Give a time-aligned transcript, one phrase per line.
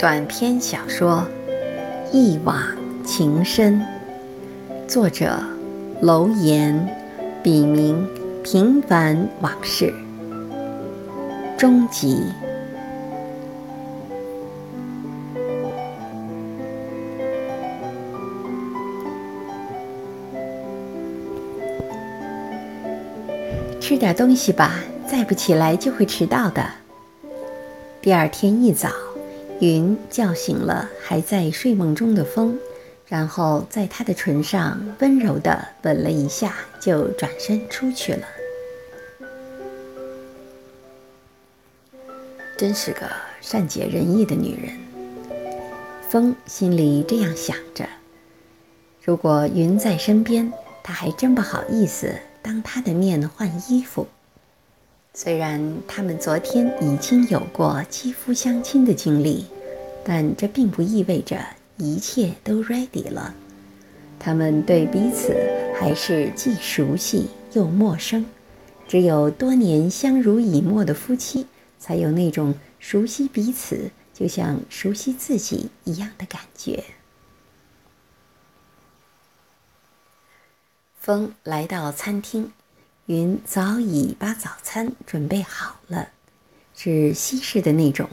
[0.00, 1.22] 短篇小说
[2.10, 2.56] 《一往
[3.04, 3.84] 情深》，
[4.88, 5.38] 作者
[6.00, 6.88] 楼岩，
[7.42, 8.08] 笔名
[8.42, 9.92] 平凡往事。
[11.58, 12.22] 终集。
[23.78, 26.64] 吃点东西吧，再不起来就会迟到的。
[28.00, 28.88] 第二天一早，
[29.60, 32.58] 云叫醒了还在睡梦中的风，
[33.06, 38.26] 然后在他的唇上温柔地吻了一下，就转身出去了。
[42.56, 43.00] 真是个
[43.40, 44.78] 善解人意的女人，
[46.08, 47.86] 风心里这样想着。
[49.04, 50.50] 如果云在身边，
[50.82, 54.06] 他还真不好意思当她的面换衣服。
[55.12, 59.44] 虽然他们昨天已经有过肌肤相亲的经历，
[60.04, 61.44] 但这并不意味着
[61.76, 63.34] 一切都 ready 了。
[64.18, 65.34] 他们对彼此
[65.78, 68.24] 还是既熟悉又陌生。
[68.86, 71.46] 只有多年相濡以沫的夫妻，
[71.78, 76.84] 才有那种熟悉彼此就像熟悉自己一样的感觉。
[81.00, 82.52] 风来到餐厅。
[83.10, 86.10] 云早已把早餐准备好了，
[86.76, 88.08] 是西式的那种。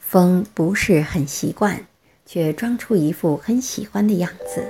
[0.00, 1.86] 风不是很习惯，
[2.26, 4.68] 却装出一副很喜欢的样子。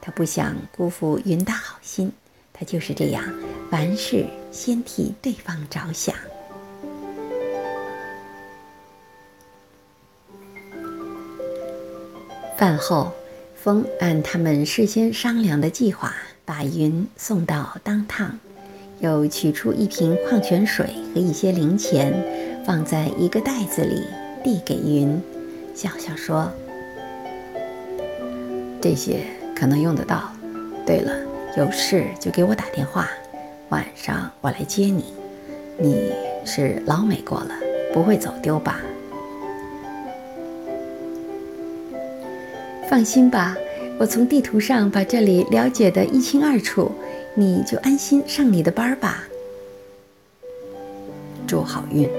[0.00, 2.10] 他不想辜负云的好心，
[2.54, 3.22] 他就是这样，
[3.70, 6.16] 凡事先替对方着想。
[12.56, 13.12] 饭后，
[13.54, 16.14] 风按他们事先商量的计划。
[16.48, 18.38] 把云送到当趟，
[19.00, 22.12] 又取出一瓶矿泉水和一些零钱，
[22.64, 24.02] 放在一个袋子里
[24.42, 25.20] 递给云，
[25.74, 26.50] 笑笑说
[28.82, 29.20] ：“这些
[29.54, 30.32] 可能用得到。
[30.84, 31.12] 对了，
[31.56, 33.08] 有事就给我打电话，
[33.68, 35.04] 晚上我来接你。
[35.76, 36.12] 你
[36.44, 37.50] 是老美国了，
[37.92, 38.80] 不会走丢吧？
[42.90, 43.56] 放心吧。”
[44.00, 46.88] 我从地图上把这里了解得一清二楚，
[47.38, 49.22] 你就安心上你的班吧。
[51.46, 52.10] 祝好运。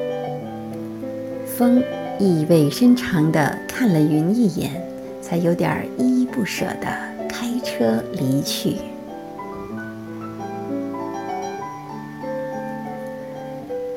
[1.45, 1.83] 风
[2.17, 4.71] 意味深长地看了云一眼，
[5.21, 6.87] 才有点依依不舍地
[7.27, 8.77] 开车离去。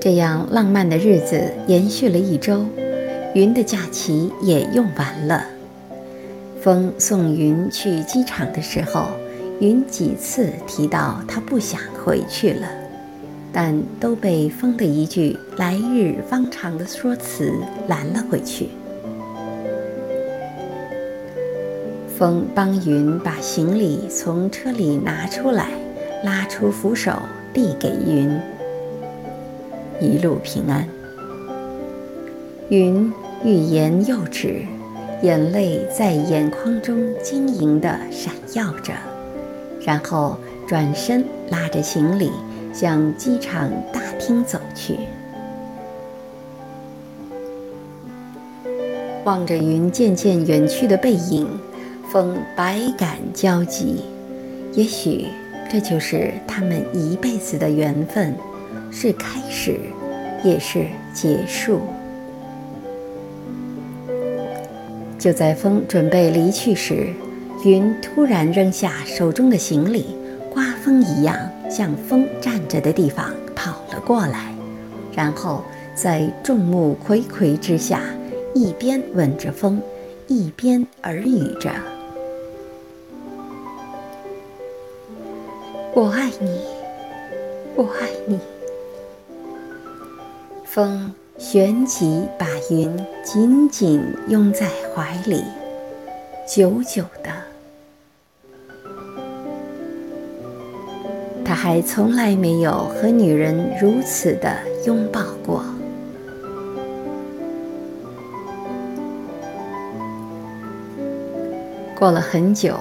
[0.01, 2.67] 这样浪漫的日子延续了一周，
[3.33, 5.45] 云的假期也用完了。
[6.61, 9.07] 风送云去机场的时候，
[9.63, 12.67] 云几次提到他不想回去了，
[13.53, 17.55] 但都被风的一句“来日方长”的说辞
[17.87, 18.71] 拦了回去。
[22.19, 25.69] 风帮云把行李从车里拿出来，
[26.25, 27.13] 拉出扶手
[27.55, 28.37] 递给云
[30.03, 30.85] ：“一路平安。”
[32.69, 33.13] 云
[33.45, 34.63] 欲言又止。
[35.23, 38.93] 眼泪在眼眶中晶莹地闪耀着，
[39.85, 42.31] 然后转身拉着行李
[42.73, 44.97] 向机场大厅走去。
[49.25, 51.49] 望着云渐渐远去的背影，
[52.11, 54.03] 风百感交集。
[54.73, 55.27] 也许
[55.71, 58.35] 这就是他们一辈子的缘分，
[58.91, 59.79] 是开始，
[60.43, 61.81] 也是结束。
[65.19, 67.07] 就在风准备离去时，
[67.65, 70.17] 云突然扔下手中的行李，
[70.51, 71.37] 刮风一样
[71.71, 74.53] 向风站着的地方跑了过来，
[75.15, 75.63] 然后
[75.95, 78.01] 在众目睽睽之下，
[78.55, 79.81] 一边吻着风，
[80.27, 81.71] 一边耳语着
[85.95, 86.61] ：“我爱你，
[87.77, 88.39] 我爱你。”
[90.65, 91.13] 风。
[91.39, 92.95] 旋即把云
[93.25, 95.43] 紧紧拥在怀里，
[96.47, 97.42] 久久的。
[101.63, 105.65] 还从来没有和女人如此的拥抱过。
[111.97, 112.77] 过了很久，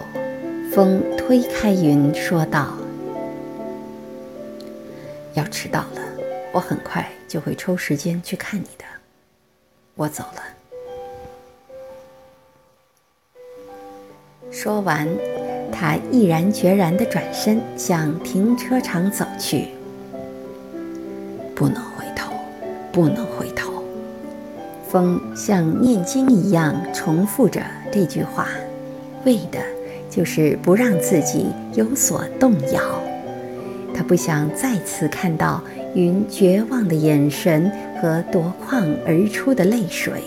[0.73, 2.75] 风推开云，说道
[5.37, 6.01] ：“要迟到了，
[6.51, 8.85] 我很快。”就会抽时间去看你的。
[9.93, 10.41] 我走了。
[14.49, 15.07] 说完，
[15.71, 19.69] 他毅然决然地转身向停车场走去。
[21.55, 22.33] 不能回头，
[22.91, 23.83] 不能回头。
[24.87, 28.47] 风像念经一样重复着这句话，
[29.25, 29.59] 为的
[30.09, 32.81] 就是不让自己有所动摇。
[33.93, 35.63] 他不想再次看到
[35.93, 37.71] 云绝望的眼神
[38.01, 40.23] 和夺眶而出的泪水。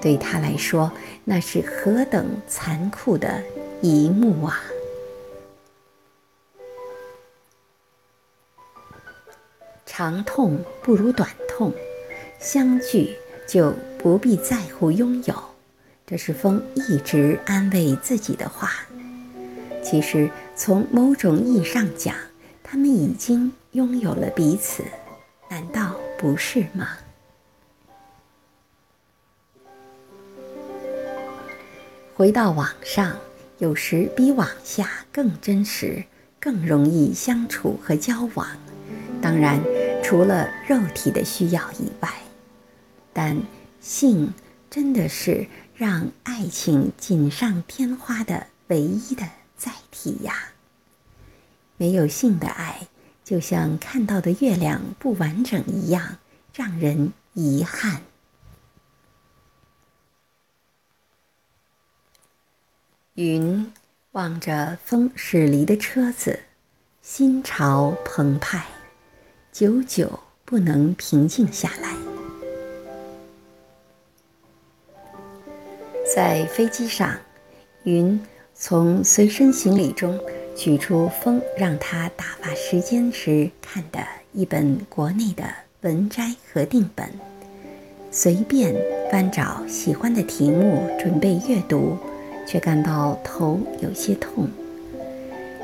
[0.00, 0.90] 对他来说，
[1.24, 3.42] 那是何等残酷的
[3.80, 4.60] 一幕啊！
[9.86, 11.72] 长痛不如短痛，
[12.40, 13.16] 相聚
[13.46, 15.34] 就不必在乎拥有。
[16.06, 18.70] 这是风一直安慰自己的话。
[19.82, 22.14] 其实，从某种意义上讲，
[22.62, 24.82] 他们已经拥有了彼此，
[25.48, 26.98] 难道不是吗？
[32.14, 33.16] 回到网上，
[33.58, 36.04] 有时比网下更真实，
[36.38, 38.46] 更容易相处和交往。
[39.20, 39.60] 当然，
[40.02, 42.08] 除了肉体的需要以外，
[43.12, 43.36] 但
[43.80, 44.32] 性
[44.70, 45.44] 真的是
[45.74, 50.34] 让爱情锦上添花的唯一的载体呀。
[51.76, 52.86] 没有性的爱，
[53.24, 56.18] 就像看到的月亮不完整一样，
[56.54, 58.02] 让人遗憾。
[63.18, 63.66] 云
[64.12, 66.38] 望着风驶离的车子，
[67.02, 68.64] 心潮澎湃，
[69.50, 71.96] 久久不能平静下来。
[76.14, 77.12] 在飞机上，
[77.82, 78.24] 云
[78.54, 80.16] 从随身行李中
[80.54, 83.98] 取出风让他打发时间时看的
[84.32, 85.42] 一本国内的
[85.80, 87.10] 文摘和定本，
[88.12, 88.72] 随便
[89.10, 91.98] 翻找喜欢的题目，准备阅读。
[92.50, 94.48] 却感到头有些痛，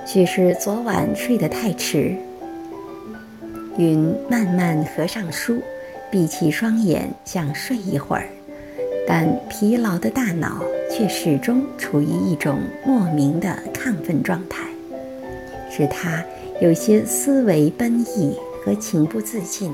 [0.06, 2.14] 许是昨晚睡得太迟。
[3.78, 5.62] 云慢慢合上书，
[6.10, 8.28] 闭起双眼想睡一会儿，
[9.08, 14.66] 但疲劳的大脑却始终处于一种莫名的亢奋状态，
[15.70, 16.22] 使他
[16.60, 19.72] 有些思维奔逸和情不自禁。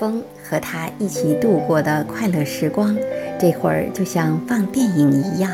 [0.00, 2.96] 风和他一起度过的快乐时光，
[3.38, 5.52] 这会儿就像放电影一样，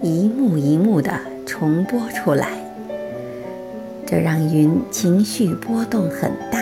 [0.00, 1.12] 一幕一幕的
[1.44, 2.48] 重播出来。
[4.06, 6.58] 这让云情绪波动很大，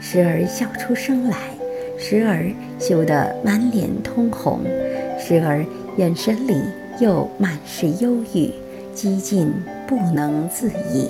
[0.00, 1.36] 时而笑出声来，
[1.98, 4.60] 时而羞得满脸通红，
[5.18, 5.62] 时而
[5.98, 6.58] 眼神里
[6.98, 8.50] 又满是忧郁，
[8.94, 9.52] 几近
[9.86, 11.06] 不能自已。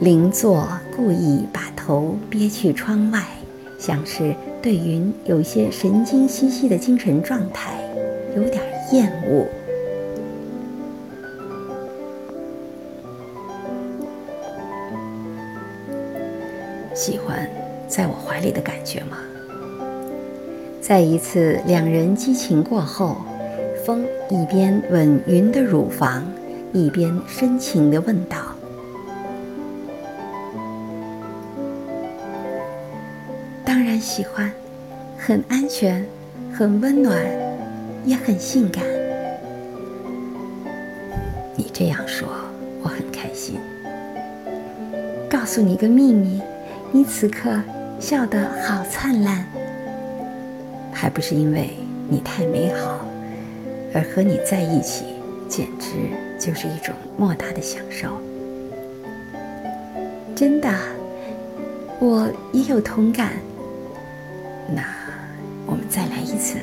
[0.00, 0.68] 邻座
[1.00, 3.24] 故意把头憋去窗外，
[3.78, 7.72] 像是对云有些神经兮兮的精神状态
[8.36, 8.62] 有点
[8.92, 9.46] 厌恶。
[16.94, 17.48] 喜欢
[17.88, 19.16] 在我怀里的感觉吗？
[20.82, 23.16] 在一次两人激情过后，
[23.86, 26.30] 风一边吻云的乳房，
[26.74, 28.49] 一边深情地问道。
[33.70, 34.50] 当然喜欢，
[35.16, 36.04] 很安全，
[36.52, 37.24] 很温暖，
[38.04, 38.82] 也很性感。
[41.54, 42.26] 你这样说，
[42.82, 43.60] 我很开心。
[45.30, 46.42] 告诉你个秘密，
[46.90, 47.48] 你此刻
[48.00, 49.46] 笑得好灿烂，
[50.92, 51.70] 还不是因为
[52.08, 53.06] 你太美好，
[53.94, 55.04] 而和你在一起
[55.48, 55.90] 简直
[56.40, 58.20] 就是一种莫大的享受。
[60.34, 60.68] 真的，
[62.00, 63.34] 我也有同感。
[64.72, 64.84] 那
[65.66, 66.58] 我们再来一次。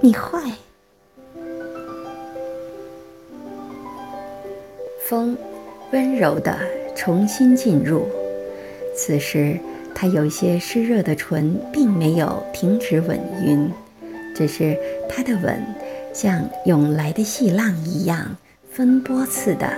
[0.00, 0.40] 你坏。
[5.08, 5.36] 风
[5.90, 6.54] 温柔的
[6.94, 8.06] 重新进入，
[8.94, 9.58] 此时
[9.94, 13.70] 他有些湿热的唇并没有停止吻云，
[14.34, 14.76] 只是
[15.08, 15.58] 他的吻
[16.12, 18.36] 像涌来的细浪一样，
[18.70, 19.72] 分波次的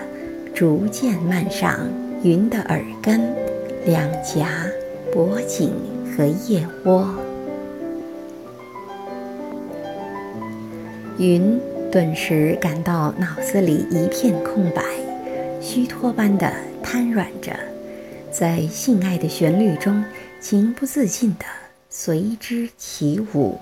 [0.53, 1.79] 逐渐漫上
[2.25, 3.21] 云的耳根、
[3.87, 4.49] 两颊、
[5.13, 5.73] 脖颈。
[6.17, 7.09] 和腋窝，
[11.19, 14.83] 云顿时感到脑子里一片空白，
[15.61, 16.53] 虚脱般的
[16.83, 17.53] 瘫软着，
[18.31, 20.05] 在性爱的旋律中
[20.41, 21.45] 情不自禁的
[21.89, 23.59] 随之起舞。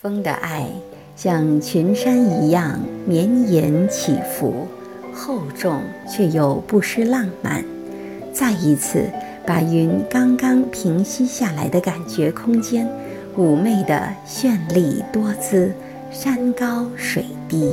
[0.00, 0.68] 风的爱
[1.14, 4.66] 像群山一样绵延起伏，
[5.14, 7.64] 厚重却又不失浪漫。
[8.32, 9.08] 再一次。
[9.46, 12.88] 把云刚刚平息下来的感觉空间，
[13.36, 15.72] 妩媚的绚丽多姿，
[16.10, 17.72] 山高水低。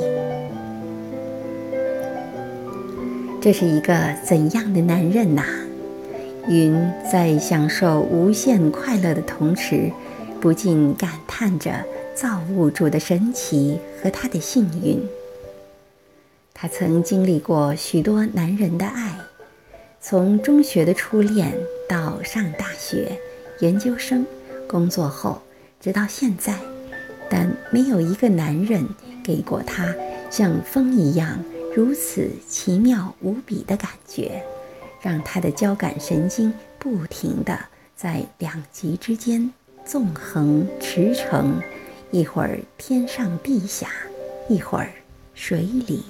[3.39, 5.43] 这是一个怎样的男人呐？
[6.49, 6.73] 云
[7.11, 9.91] 在享受无限快乐的同时，
[10.39, 11.71] 不禁感叹着
[12.15, 15.01] 造物主的神奇和他的幸运。
[16.53, 19.16] 他曾经历过许多男人的爱，
[20.09, 21.53] 从中学的初恋
[21.85, 23.19] 到上大学、
[23.59, 24.25] 研究生、
[24.65, 25.41] 工作后，
[25.81, 26.57] 直到现在，
[27.29, 28.87] 但没有一个男人
[29.21, 29.93] 给过她
[30.31, 31.43] 像风一样。
[31.75, 34.41] 如此奇妙无比的感觉，
[35.01, 37.59] 让他的交感神经不停地
[37.93, 39.51] 在两极之间
[39.83, 41.51] 纵横驰骋，
[42.11, 43.89] 一会儿天上地下，
[44.47, 44.89] 一会儿
[45.33, 46.01] 水里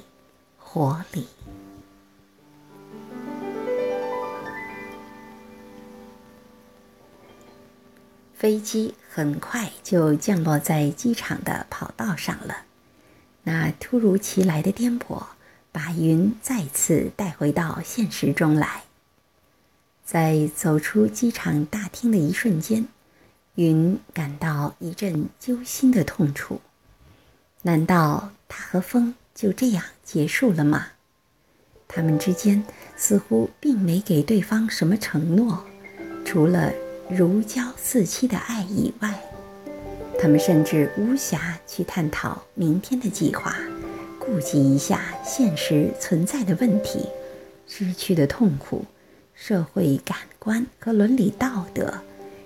[0.60, 1.26] 火里。
[8.38, 12.66] 飞机很快就降落在机场的跑道上了，
[13.44, 15.24] 那突如其来的颠簸。
[15.70, 18.86] 把云再次带回到现实中来。
[20.04, 22.88] 在走出机场大厅的一瞬间，
[23.54, 26.62] 云感到一阵揪心的痛楚。
[27.62, 30.88] 难道他和风就这样结束了吗？
[31.88, 32.66] 他们之间
[32.96, 35.64] 似乎并没给对方什么承诺，
[36.26, 36.74] 除了
[37.10, 39.14] 如胶似漆的爱以外，
[40.20, 43.56] 他们甚至无暇去探讨明天的计划。
[44.20, 47.06] 顾及一下现实存在的问题，
[47.66, 48.84] 失去的痛苦，
[49.34, 51.94] 社会感官和伦理道德，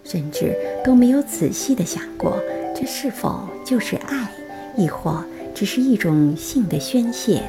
[0.03, 2.39] 甚至都没有仔细的想过，
[2.75, 4.31] 这是否就是爱，
[4.77, 5.25] 亦或
[5.55, 7.41] 只是一种性的宣泄。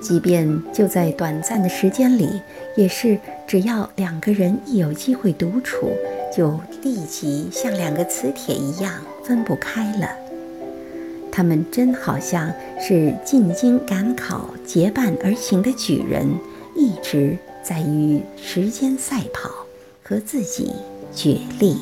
[0.00, 2.40] 即便就在短暂的时间里，
[2.76, 5.90] 也是只要两个人一有机会独处，
[6.34, 8.92] 就立即像两个磁铁一样
[9.24, 10.08] 分不开了。
[11.30, 16.26] 他们真好像是进京赶考结伴而行的举人，
[16.74, 19.50] 一直在与时间赛跑，
[20.02, 20.72] 和自己
[21.12, 21.76] 角力。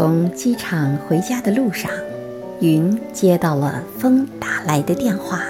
[0.00, 1.90] 从机场回家的路上，
[2.58, 5.42] 云接到了风打来的电话。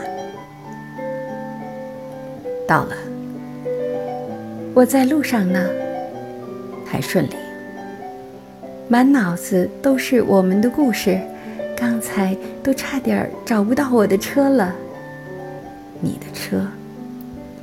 [2.67, 2.97] 到了，
[4.75, 5.71] 我在路上呢，
[6.85, 7.37] 还顺利。
[8.89, 11.21] 满脑子都是我们的故事，
[11.77, 14.75] 刚才都差点找不到我的车了。
[16.01, 16.67] 你的车？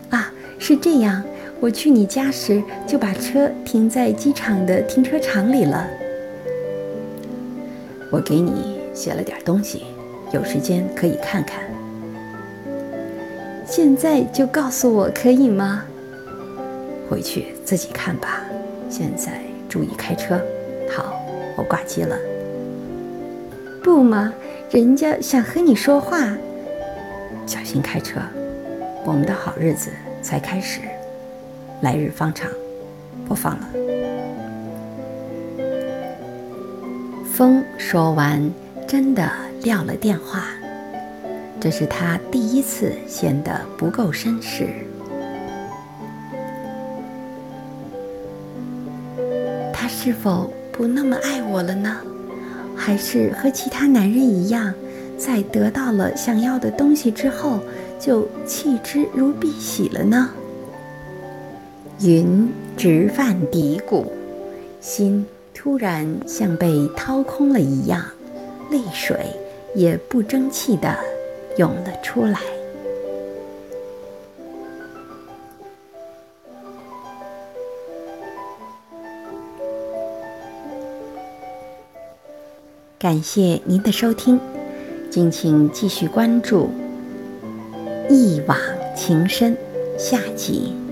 [0.10, 1.22] 啊，是这样，
[1.60, 5.86] 我去你家时就把车停在机场的停车场里了。
[8.18, 9.84] 我给你写了点东西，
[10.32, 11.62] 有时间可以看看。
[13.64, 15.84] 现在就告诉我可以吗？
[17.08, 18.44] 回去自己看吧。
[18.90, 20.42] 现在注意开车。
[20.90, 21.14] 好，
[21.56, 22.18] 我挂机了。
[23.84, 24.34] 不嘛，
[24.72, 26.36] 人家想和你说话。
[27.46, 28.20] 小心开车，
[29.06, 29.92] 我们的好日子
[30.24, 30.80] 才开始，
[31.82, 32.50] 来日方长。
[33.28, 33.97] 不放了。
[37.38, 38.42] 风说完，
[38.88, 40.46] 真的撂了电话。
[41.60, 44.68] 这是他第一次显得不够绅士。
[49.72, 50.52] 他是否？
[50.72, 51.98] 不那么爱我了呢，
[52.76, 54.74] 还是和其他男人一样，
[55.16, 57.60] 在得到了想要的东西之后
[58.00, 60.32] 就弃之如敝屣了呢？
[62.02, 64.06] 云直犯嘀咕，
[64.82, 65.24] 心
[65.60, 68.06] 突然像被掏空了一样，
[68.70, 69.18] 泪水
[69.74, 70.96] 也不争气地
[71.58, 72.40] 涌了出来。
[83.00, 84.40] 感谢您的收听，
[85.10, 86.70] 敬请继续关注
[88.10, 88.56] 《一往
[88.96, 89.54] 情深》
[89.98, 90.87] 下集。